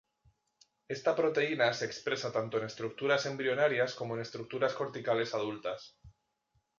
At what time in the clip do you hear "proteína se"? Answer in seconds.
1.15-1.85